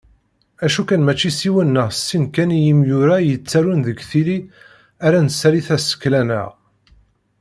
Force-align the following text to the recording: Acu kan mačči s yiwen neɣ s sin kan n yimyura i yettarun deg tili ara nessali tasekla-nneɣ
Acu 0.65 0.81
kan 0.89 1.01
mačči 1.05 1.29
s 1.37 1.39
yiwen 1.45 1.69
neɣ 1.75 1.87
s 1.93 1.99
sin 2.07 2.25
kan 2.35 2.49
n 2.57 2.63
yimyura 2.65 3.15
i 3.21 3.25
yettarun 3.29 3.81
deg 3.87 3.97
tili 4.09 4.37
ara 5.05 5.19
nessali 5.25 5.61
tasekla-nneɣ 5.67 6.49